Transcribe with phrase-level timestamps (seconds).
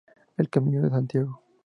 [0.35, 1.43] El Camino de Santiago.